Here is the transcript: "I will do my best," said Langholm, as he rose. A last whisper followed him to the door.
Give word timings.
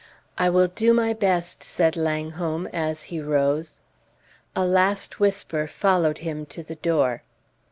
"I 0.35 0.49
will 0.49 0.65
do 0.67 0.95
my 0.95 1.13
best," 1.13 1.61
said 1.61 1.95
Langholm, 1.95 2.65
as 2.73 3.03
he 3.13 3.21
rose. 3.21 3.79
A 4.55 4.65
last 4.65 5.19
whisper 5.19 5.67
followed 5.67 6.17
him 6.25 6.47
to 6.47 6.63
the 6.63 6.73
door. 6.73 7.21